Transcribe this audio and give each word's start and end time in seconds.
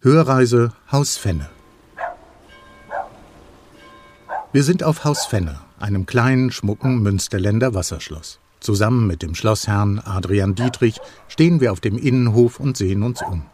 Hörreise 0.00 0.70
Haus 0.92 1.16
Fenne. 1.16 1.48
Wir 4.52 4.62
sind 4.62 4.84
auf 4.84 5.02
Haus 5.02 5.26
Fenne, 5.26 5.58
einem 5.80 6.06
kleinen, 6.06 6.52
schmucken 6.52 7.02
Münsterländer 7.02 7.74
Wasserschloss. 7.74 8.38
Zusammen 8.60 9.08
mit 9.08 9.22
dem 9.22 9.34
Schlossherrn 9.34 9.98
Adrian 9.98 10.54
Dietrich 10.54 11.00
stehen 11.26 11.60
wir 11.60 11.72
auf 11.72 11.80
dem 11.80 11.98
Innenhof 11.98 12.60
und 12.60 12.76
sehen 12.76 13.02
uns 13.02 13.22
um. 13.22 13.46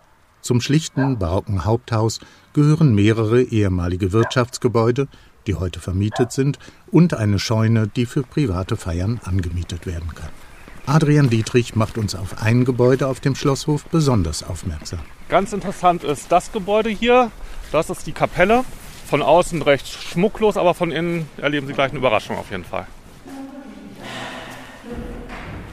Zum 0.43 0.61
schlichten, 0.61 1.19
barocken 1.19 1.65
Haupthaus 1.65 2.21
gehören 2.53 2.95
mehrere 2.95 3.41
ehemalige 3.41 4.13
Wirtschaftsgebäude, 4.13 5.09
die 5.47 5.55
heute 5.55 5.81
vermietet 5.81 6.31
sind, 6.33 6.59
und 6.91 7.15
eine 7.15 7.39
Scheune, 7.39 7.89
die 7.89 8.05
für 8.05 8.23
private 8.23 8.77
Feiern 8.77 9.19
angemietet 9.25 9.87
werden 9.87 10.15
kann. 10.15 10.44
Adrian 10.87 11.31
Dietrich 11.31 11.75
macht 11.75 11.97
uns 11.97 12.15
auf 12.15 12.43
ein 12.43 12.67
Gebäude 12.67 13.07
auf 13.07 13.21
dem 13.21 13.35
Schlosshof 13.35 13.87
besonders 13.87 14.43
aufmerksam. 14.43 15.01
Ganz 15.31 15.55
interessant 15.55 16.05
ist 16.05 16.31
das 16.31 16.53
Gebäude 16.53 16.91
hier. 16.91 17.31
Das 17.73 17.89
ist 17.89 18.07
die 18.07 18.13
Kapelle. 18.13 18.65
Von 19.07 19.23
außen 19.23 19.63
recht 19.63 19.87
schmucklos, 19.87 20.57
aber 20.57 20.75
von 20.75 20.91
innen 20.91 21.29
erleben 21.39 21.67
Sie 21.67 21.73
gleich 21.73 21.91
eine 21.91 21.99
Überraschung 21.99 22.37
auf 22.37 22.51
jeden 22.51 22.65
Fall. 22.65 22.87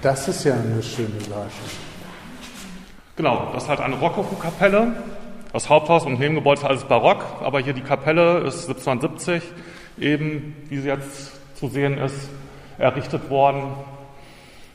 Das 0.02 0.28
ist 0.28 0.46
ja 0.46 0.54
eine 0.54 0.82
schöne 0.82 1.18
Überraschung. 1.26 1.70
Genau, 3.18 3.52
das 3.54 3.64
ist 3.64 3.70
halt 3.70 3.82
eine 3.82 3.96
Rokoko-Kapelle. 3.96 4.94
Das 5.52 5.70
Haupthaus 5.70 6.06
und 6.06 6.20
Nebengebäude 6.20 6.62
ist 6.62 6.66
alles 6.66 6.84
barock, 6.86 7.26
aber 7.42 7.60
hier 7.60 7.74
die 7.74 7.82
Kapelle 7.82 8.40
ist 8.40 8.70
1770 8.70 9.44
eben, 10.00 10.56
wie 10.70 10.80
sie 10.80 10.88
jetzt 10.88 11.32
zu 11.58 11.68
sehen 11.68 11.98
ist, 11.98 12.30
errichtet 12.78 13.30
worden. 13.30 13.74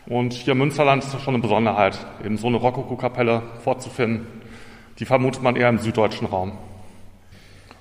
Und 0.06 0.32
hier 0.32 0.52
im 0.52 0.58
Münsterland 0.58 1.02
ist 1.04 1.12
das 1.12 1.22
schon 1.22 1.34
eine 1.34 1.42
Besonderheit, 1.42 1.98
eben 2.24 2.36
so 2.36 2.46
eine 2.46 2.56
Rokoko-Kapelle 2.56 3.42
vorzufinden. 3.62 4.26
Die 4.98 5.04
vermutet 5.04 5.42
man 5.42 5.56
eher 5.56 5.68
im 5.68 5.78
süddeutschen 5.78 6.28
Raum. 6.28 6.52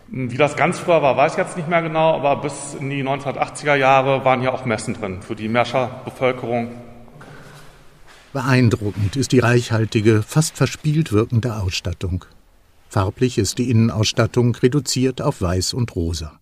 Wie 0.07 0.37
das 0.37 0.55
ganz 0.55 0.79
früher 0.79 1.01
war, 1.01 1.17
weiß 1.17 1.33
ich 1.33 1.37
jetzt 1.37 1.57
nicht 1.57 1.67
mehr 1.69 1.81
genau, 1.81 2.15
aber 2.15 2.37
bis 2.37 2.75
in 2.79 2.89
die 2.89 3.03
1980er 3.03 3.75
Jahre 3.75 4.23
waren 4.25 4.41
hier 4.41 4.53
auch 4.53 4.65
Messen 4.65 4.93
drin 4.93 5.21
für 5.21 5.35
die 5.35 5.47
Merscher 5.47 6.01
Bevölkerung 6.05 6.69
Beeindruckend 8.35 9.15
ist 9.15 9.31
die 9.31 9.39
reichhaltige, 9.39 10.21
fast 10.21 10.57
verspielt 10.57 11.13
wirkende 11.13 11.55
Ausstattung. 11.55 12.25
Farblich 12.89 13.37
ist 13.37 13.59
die 13.59 13.71
Innenausstattung 13.71 14.55
reduziert 14.55 15.21
auf 15.21 15.39
Weiß 15.41 15.73
und 15.73 15.95
Rosa. 15.95 16.37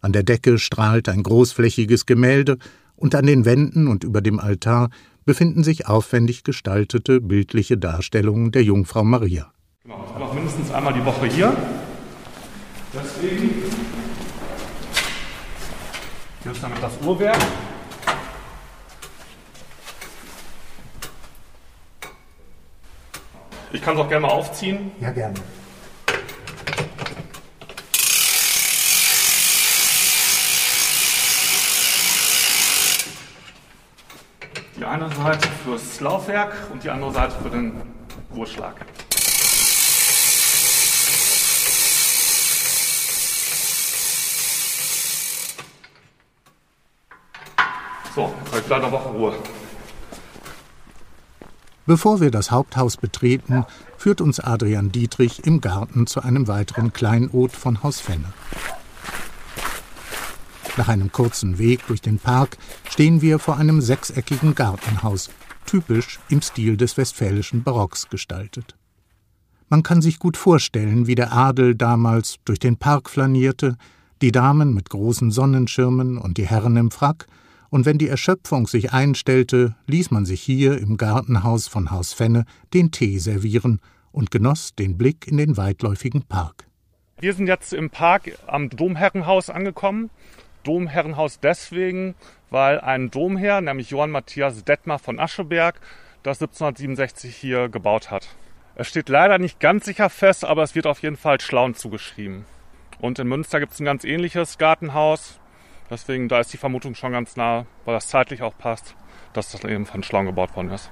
An 0.00 0.12
der 0.12 0.22
Decke 0.22 0.60
strahlt 0.60 1.08
ein 1.08 1.24
großflächiges 1.24 2.06
Gemälde 2.06 2.58
und 2.96 3.14
an 3.14 3.26
den 3.26 3.44
Wänden 3.44 3.88
und 3.88 4.04
über 4.04 4.20
dem 4.20 4.40
Altar 4.40 4.90
befinden 5.24 5.64
sich 5.64 5.86
aufwendig 5.86 6.44
gestaltete 6.44 7.20
bildliche 7.20 7.76
Darstellungen 7.76 8.52
der 8.52 8.62
Jungfrau 8.62 9.04
Maria. 9.04 9.52
Genau, 9.82 10.04
ich 10.06 10.12
bin 10.12 10.22
auch 10.22 10.34
mindestens 10.34 10.70
einmal 10.72 10.94
die 10.94 11.04
Woche 11.04 11.26
hier. 11.26 11.56
Deswegen 12.94 13.50
hier 16.42 16.52
ist 16.52 16.62
damit 16.62 16.82
das 16.82 16.92
Uhrwerk. 17.04 17.38
Ich 23.72 23.82
kann 23.82 23.94
es 23.96 24.00
auch 24.00 24.08
gerne 24.08 24.26
mal 24.26 24.32
aufziehen. 24.32 24.92
Ja, 25.00 25.10
gerne. 25.10 25.34
Die 34.86 34.92
eine 34.92 35.10
Seite 35.10 35.48
fürs 35.64 36.00
Laufwerk 36.00 36.54
und 36.72 36.84
die 36.84 36.90
andere 36.90 37.12
Seite 37.12 37.34
für 37.42 37.50
den 37.50 37.72
Uhrschlag. 38.32 38.76
So, 48.14 48.32
jetzt 48.52 48.52
habe 48.52 48.62
ich 48.64 48.72
eine 48.72 48.92
Woche 48.92 49.08
Ruhe. 49.08 49.34
Bevor 51.86 52.20
wir 52.20 52.30
das 52.30 52.52
Haupthaus 52.52 52.96
betreten, 52.96 53.66
führt 53.98 54.20
uns 54.20 54.38
Adrian 54.38 54.92
Dietrich 54.92 55.44
im 55.44 55.60
Garten 55.60 56.06
zu 56.06 56.22
einem 56.22 56.46
weiteren 56.46 56.92
Kleinod 56.92 57.50
von 57.50 57.82
Haus 57.82 57.98
Fenne. 57.98 58.32
Nach 60.76 60.88
einem 60.88 61.10
kurzen 61.10 61.58
Weg 61.58 61.86
durch 61.86 62.02
den 62.02 62.18
Park 62.18 62.58
stehen 62.88 63.22
wir 63.22 63.38
vor 63.38 63.56
einem 63.56 63.80
sechseckigen 63.80 64.54
Gartenhaus, 64.54 65.30
typisch 65.64 66.20
im 66.28 66.42
Stil 66.42 66.76
des 66.76 66.96
westfälischen 66.96 67.62
Barocks 67.62 68.08
gestaltet. 68.08 68.76
Man 69.68 69.82
kann 69.82 70.02
sich 70.02 70.18
gut 70.18 70.36
vorstellen, 70.36 71.06
wie 71.06 71.14
der 71.14 71.32
Adel 71.32 71.74
damals 71.74 72.36
durch 72.44 72.58
den 72.58 72.76
Park 72.76 73.10
flanierte, 73.10 73.76
die 74.22 74.32
Damen 74.32 74.74
mit 74.74 74.90
großen 74.90 75.30
Sonnenschirmen 75.30 76.18
und 76.18 76.38
die 76.38 76.46
Herren 76.46 76.76
im 76.76 76.90
Frack, 76.90 77.26
und 77.68 77.84
wenn 77.84 77.98
die 77.98 78.08
Erschöpfung 78.08 78.68
sich 78.68 78.92
einstellte, 78.92 79.74
ließ 79.86 80.10
man 80.10 80.24
sich 80.24 80.40
hier 80.40 80.78
im 80.78 80.96
Gartenhaus 80.96 81.66
von 81.66 81.90
Haus 81.90 82.12
Fenne 82.12 82.44
den 82.72 82.92
Tee 82.92 83.18
servieren 83.18 83.80
und 84.12 84.30
genoss 84.30 84.74
den 84.74 84.96
Blick 84.96 85.26
in 85.26 85.36
den 85.36 85.56
weitläufigen 85.56 86.22
Park. 86.22 86.66
Wir 87.18 87.34
sind 87.34 87.48
jetzt 87.48 87.72
im 87.72 87.90
Park 87.90 88.38
am 88.46 88.70
Domherrenhaus 88.70 89.50
angekommen. 89.50 90.10
Domherrenhaus 90.66 91.40
deswegen, 91.40 92.14
weil 92.50 92.80
ein 92.80 93.10
Domherr, 93.10 93.60
nämlich 93.60 93.90
Johann 93.90 94.10
Matthias 94.10 94.64
Detmar 94.64 94.98
von 94.98 95.18
Ascheberg, 95.18 95.80
das 96.22 96.40
1767 96.40 97.34
hier 97.34 97.68
gebaut 97.68 98.10
hat. 98.10 98.28
Es 98.74 98.88
steht 98.88 99.08
leider 99.08 99.38
nicht 99.38 99.60
ganz 99.60 99.84
sicher 99.84 100.10
fest, 100.10 100.44
aber 100.44 100.62
es 100.62 100.74
wird 100.74 100.86
auf 100.86 101.00
jeden 101.00 101.16
Fall 101.16 101.40
Schlauen 101.40 101.74
zugeschrieben. 101.74 102.44
Und 102.98 103.18
in 103.18 103.28
Münster 103.28 103.60
gibt 103.60 103.72
es 103.72 103.80
ein 103.80 103.84
ganz 103.84 104.04
ähnliches 104.04 104.58
Gartenhaus, 104.58 105.38
Deswegen, 105.90 106.28
da 106.28 106.40
ist 106.40 106.52
die 106.52 106.56
Vermutung 106.56 106.94
schon 106.94 107.12
ganz 107.12 107.36
nah, 107.36 107.66
weil 107.84 107.94
das 107.94 108.08
zeitlich 108.08 108.42
auch 108.42 108.56
passt, 108.58 108.96
dass 109.32 109.52
das 109.52 109.64
eben 109.64 109.86
von 109.86 110.02
Schlauen 110.02 110.26
gebaut 110.26 110.56
worden 110.56 110.70
ist. 110.70 110.90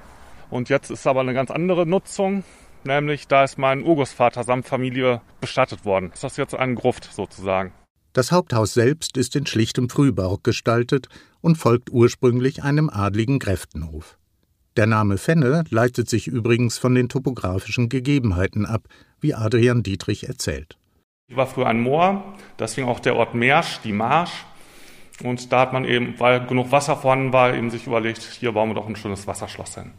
Und 0.49 0.69
jetzt 0.69 0.89
ist 0.89 1.05
aber 1.05 1.21
eine 1.21 1.33
ganz 1.33 1.51
andere 1.51 1.85
Nutzung, 1.85 2.43
nämlich 2.83 3.27
da 3.27 3.43
ist 3.43 3.57
mein 3.57 3.83
Urgroßvater 3.83 4.43
samt 4.43 4.67
Familie 4.67 5.21
bestattet 5.41 5.83
worden. 5.83 6.11
Das 6.11 6.23
ist 6.23 6.37
jetzt 6.37 6.55
eine 6.55 6.75
Gruft 6.75 7.11
sozusagen. 7.11 7.73
Das 8.15 8.31
Haupthaus 8.31 8.73
selbst 8.73 9.17
ist 9.17 9.35
in 9.35 9.45
schlichtem 9.45 9.89
Frühbarock 9.89 10.41
gestaltet 10.41 11.09
und 11.41 11.57
folgt 11.57 11.91
ursprünglich 11.91 12.63
einem 12.63 12.89
adligen 12.89 13.39
Gräftenhof. 13.39 14.17
Der 14.77 14.87
Name 14.87 15.17
Fenne 15.17 15.65
leitet 15.69 16.07
sich 16.07 16.27
übrigens 16.27 16.77
von 16.77 16.95
den 16.95 17.09
topografischen 17.09 17.89
Gegebenheiten 17.89 18.65
ab, 18.65 18.83
wie 19.19 19.33
Adrian 19.33 19.83
Dietrich 19.83 20.29
erzählt. 20.29 20.77
Hier 21.27 21.35
war 21.35 21.47
früher 21.47 21.67
ein 21.67 21.81
Moor, 21.81 22.23
deswegen 22.57 22.87
auch 22.87 23.01
der 23.01 23.17
Ort 23.17 23.35
Mersch, 23.35 23.81
die 23.83 23.91
Marsch. 23.91 24.45
Und 25.21 25.51
da 25.51 25.59
hat 25.59 25.73
man 25.73 25.83
eben, 25.83 26.17
weil 26.17 26.45
genug 26.47 26.71
Wasser 26.71 26.95
vorhanden 26.95 27.33
war, 27.33 27.53
eben 27.53 27.69
sich 27.69 27.85
überlegt, 27.85 28.21
hier 28.39 28.53
bauen 28.53 28.69
wir 28.69 28.75
doch 28.75 28.87
ein 28.87 28.95
schönes 28.95 29.27
Wasserschloss 29.27 29.75
hin. 29.75 29.91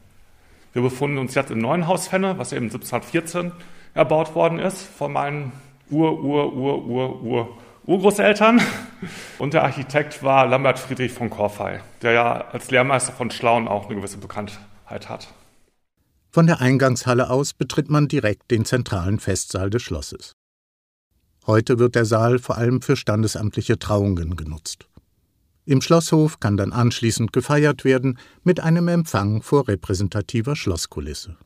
Wir 0.72 0.80
befinden 0.80 1.18
uns 1.18 1.34
jetzt 1.34 1.50
im 1.50 1.58
neuen 1.58 1.86
Haus 1.86 2.08
Fenne, 2.08 2.38
was 2.38 2.54
eben 2.54 2.70
1714 2.70 3.52
erbaut 3.92 4.34
worden 4.34 4.58
ist 4.58 4.80
von 4.80 5.12
meinen 5.12 5.52
Ur, 5.90 6.18
Ur, 6.24 6.54
Ur, 6.54 6.86
Ur, 6.86 7.22
Ur, 7.22 7.58
Urgroßeltern. 7.86 8.60
Und 9.38 9.54
der 9.54 9.64
Architekt 9.64 10.22
war 10.22 10.46
Lambert 10.46 10.78
Friedrich 10.78 11.12
von 11.12 11.30
Korfei, 11.30 11.80
der 12.02 12.12
ja 12.12 12.44
als 12.52 12.70
Lehrmeister 12.70 13.12
von 13.12 13.30
Schlauen 13.30 13.68
auch 13.68 13.86
eine 13.86 13.96
gewisse 13.96 14.18
Bekanntheit 14.18 15.08
hat. 15.08 15.28
Von 16.30 16.46
der 16.46 16.60
Eingangshalle 16.60 17.30
aus 17.30 17.54
betritt 17.54 17.88
man 17.88 18.08
direkt 18.08 18.50
den 18.50 18.64
zentralen 18.64 19.20
Festsaal 19.20 19.70
des 19.70 19.82
Schlosses. 19.82 20.32
Heute 21.46 21.78
wird 21.78 21.94
der 21.94 22.04
Saal 22.04 22.38
vor 22.38 22.58
allem 22.58 22.82
für 22.82 22.96
standesamtliche 22.96 23.78
Trauungen 23.78 24.36
genutzt. 24.36 24.88
Im 25.64 25.80
Schlosshof 25.80 26.40
kann 26.40 26.56
dann 26.56 26.72
anschließend 26.72 27.32
gefeiert 27.32 27.84
werden 27.84 28.18
mit 28.44 28.60
einem 28.60 28.88
Empfang 28.88 29.42
vor 29.42 29.66
repräsentativer 29.66 30.56
Schlosskulisse. 30.56 31.36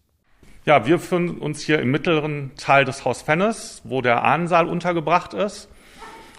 Ja, 0.67 0.87
wir 0.87 0.97
befinden 0.97 1.39
uns 1.39 1.61
hier 1.61 1.81
im 1.81 1.91
mittleren 1.91 2.51
Teil 2.57 2.85
des 2.85 3.05
Haus 3.05 3.23
Fennes, 3.23 3.81
wo 3.85 4.03
der 4.03 4.25
Ahnensaal 4.25 4.69
untergebracht 4.69 5.35
ist. 5.35 5.69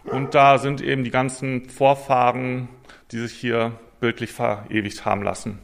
Und 0.04 0.34
da 0.34 0.58
sind 0.58 0.82
eben 0.82 1.04
die 1.04 1.12
ganzen 1.12 1.70
Vorfahren, 1.70 2.70
die 3.12 3.20
sich 3.20 3.34
hier 3.34 3.74
bildlich 4.00 4.32
verewigt 4.32 5.06
haben 5.06 5.24
lassen. 5.24 5.60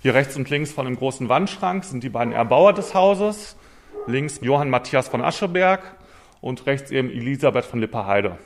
Hier 0.00 0.14
rechts 0.14 0.36
und 0.36 0.50
links 0.50 0.72
von 0.72 0.84
dem 0.84 0.96
großen 0.96 1.28
Wandschrank 1.28 1.84
sind 1.84 2.02
die 2.02 2.08
beiden 2.08 2.32
Erbauer 2.32 2.72
des 2.72 2.94
Hauses. 2.94 3.56
Links 4.06 4.40
Johann 4.40 4.70
Matthias 4.70 5.08
von 5.08 5.20
Ascheberg 5.20 5.80
und 6.40 6.66
rechts 6.66 6.90
eben 6.90 7.10
Elisabeth 7.10 7.64
von 7.64 7.80
Lipperheide. 7.80 8.38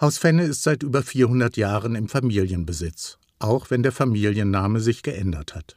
Haus 0.00 0.18
Fenne 0.18 0.44
ist 0.44 0.62
seit 0.62 0.82
über 0.82 1.02
400 1.02 1.56
Jahren 1.56 1.94
im 1.94 2.08
Familienbesitz, 2.08 3.18
auch 3.38 3.70
wenn 3.70 3.82
der 3.82 3.92
Familienname 3.92 4.80
sich 4.80 5.02
geändert 5.02 5.54
hat. 5.54 5.76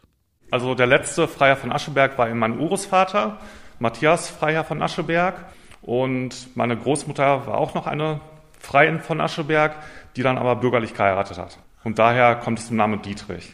Also 0.51 0.75
der 0.75 0.87
letzte 0.87 1.27
Freiherr 1.27 1.57
von 1.57 1.71
Ascheberg 1.71 2.17
war 2.17 2.33
mein 2.33 2.59
Urusvater, 2.59 3.39
Matthias 3.79 4.29
Freiherr 4.29 4.63
von 4.63 4.81
Ascheberg. 4.81 5.35
Und 5.81 6.55
meine 6.55 6.75
Großmutter 6.75 7.47
war 7.47 7.57
auch 7.57 7.73
noch 7.73 7.87
eine 7.87 8.19
Freiin 8.59 8.99
von 8.99 9.21
Ascheberg, 9.21 9.75
die 10.15 10.21
dann 10.21 10.37
aber 10.37 10.57
bürgerlich 10.57 10.93
geheiratet 10.93 11.37
hat. 11.37 11.59
Und 11.83 11.97
daher 11.97 12.35
kommt 12.35 12.59
es 12.59 12.67
zum 12.67 12.77
Namen 12.77 13.01
Dietrich. 13.01 13.53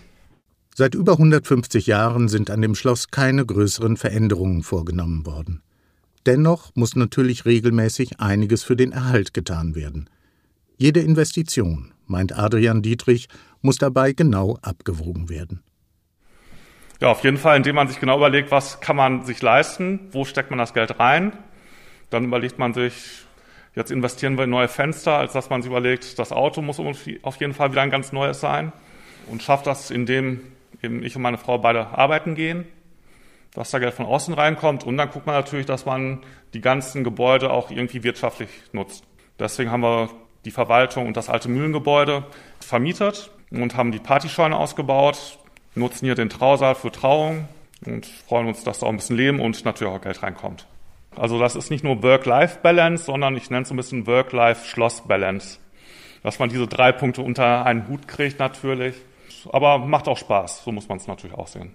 Seit 0.74 0.94
über 0.94 1.14
150 1.14 1.88
Jahren 1.88 2.28
sind 2.28 2.50
an 2.50 2.62
dem 2.62 2.76
Schloss 2.76 3.10
keine 3.10 3.46
größeren 3.46 3.96
Veränderungen 3.96 4.62
vorgenommen 4.62 5.26
worden. 5.26 5.62
Dennoch 6.26 6.72
muss 6.76 6.96
natürlich 6.96 7.46
regelmäßig 7.46 8.20
einiges 8.20 8.64
für 8.64 8.76
den 8.76 8.92
Erhalt 8.92 9.34
getan 9.34 9.76
werden. 9.76 10.10
Jede 10.76 11.00
Investition, 11.00 11.94
meint 12.08 12.38
Adrian 12.38 12.82
Dietrich, 12.82 13.30
muss 13.62 13.78
dabei 13.78 14.12
genau 14.12 14.58
abgewogen 14.62 15.30
werden. 15.30 15.64
Ja, 17.00 17.10
auf 17.10 17.24
jeden 17.24 17.38
Fall, 17.38 17.58
indem 17.58 17.76
man 17.76 17.88
sich 17.88 18.00
genau 18.00 18.18
überlegt, 18.18 18.52
was 18.52 18.80
kann 18.80 18.96
man 18.96 19.24
sich 19.24 19.42
leisten, 19.42 20.10
wo 20.12 20.26
steckt 20.26 20.50
man 20.50 20.60
das 20.60 20.74
Geld 20.74 21.00
rein. 21.00 21.34
Dann 22.10 22.26
überlegt 22.26 22.58
man 22.58 22.74
sich, 22.74 23.26
jetzt 23.76 23.92
investieren 23.92 24.38
wir 24.38 24.46
in 24.46 24.50
neue 24.50 24.68
Fenster, 24.68 25.18
als 25.18 25.34
dass 25.34 25.50
man 25.50 25.62
sich 25.62 25.70
überlegt, 25.70 26.18
das 26.20 26.32
Auto 26.32 26.62
muss 26.62 26.80
auf 26.80 27.40
jeden 27.40 27.54
Fall 27.54 27.72
wieder 27.72 27.82
ein 27.82 27.92
ganz 27.92 28.12
neues 28.12 28.40
sein 28.40 28.72
und 29.28 29.44
schafft 29.44 29.68
das, 29.68 29.92
indem 29.92 30.42
eben 30.82 31.04
ich 31.04 31.16
und 31.16 31.22
meine 31.22 31.38
Frau 31.38 31.58
beide 31.58 31.88
arbeiten 31.88 32.36
gehen 32.36 32.66
dass 33.56 33.72
da 33.72 33.80
Geld 33.80 33.94
von 33.94 34.06
außen 34.06 34.34
reinkommt. 34.34 34.84
Und 34.84 34.98
dann 34.98 35.10
guckt 35.10 35.26
man 35.26 35.36
natürlich, 35.36 35.66
dass 35.66 35.86
man 35.86 36.20
die 36.54 36.62
ganzen 36.62 37.04
Gebäude 37.04 37.52
auch 37.52 37.72
irgendwie 37.72 38.04
wirtschaftlich 38.04 38.50
nutzt. 38.74 39.04
Deswegen 39.40 39.72
haben 39.72 39.82
wir 39.82 40.10
die 40.44 40.52
Verwaltung 40.52 41.08
und 41.08 41.18
das 41.18 41.30
alte 41.30 41.50
Mühlengebäude 41.50 42.26
vermietet 42.60 43.32
und 43.50 43.76
haben 43.76 43.92
die 43.92 44.00
Partyscheune 44.00 44.56
ausgebaut, 44.56 45.40
nutzen 45.74 46.06
hier 46.06 46.16
den 46.16 46.30
Trausaal 46.30 46.76
für 46.76 46.92
Trauung 46.92 47.48
und 47.86 48.06
freuen 48.06 48.48
uns, 48.48 48.64
dass 48.64 48.80
da 48.80 48.86
auch 48.86 48.90
ein 48.92 48.98
bisschen 48.98 49.18
Leben 49.18 49.40
und 49.40 49.66
natürlich 49.66 49.92
auch 49.92 50.02
Geld 50.02 50.22
reinkommt. 50.22 50.68
Also 51.18 51.40
das 51.40 51.56
ist 51.56 51.70
nicht 51.72 51.84
nur 51.84 52.04
Work-Life-Balance, 52.04 53.06
sondern 53.06 53.36
ich 53.36 53.50
nenne 53.50 53.64
es 53.64 53.72
ein 53.72 53.78
bisschen 53.78 54.06
Work-Life-Schloss-Balance. 54.08 55.60
Dass 56.24 56.40
man 56.40 56.50
diese 56.50 56.68
drei 56.68 56.92
Punkte 56.92 57.22
unter 57.22 57.66
einen 57.66 57.88
Hut 57.88 58.08
kriegt 58.08 58.40
natürlich. 58.40 58.96
Aber 59.52 59.78
macht 59.78 60.08
auch 60.08 60.18
Spaß, 60.18 60.64
so 60.64 60.72
muss 60.72 60.90
man 60.90 60.98
es 60.98 61.08
natürlich 61.08 61.38
auch 61.38 61.48
sehen. 61.48 61.74